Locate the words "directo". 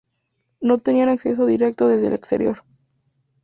1.45-1.87